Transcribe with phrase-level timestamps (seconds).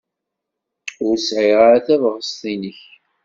[1.05, 2.79] Ur sɛiɣ ara tabɣest-nnek.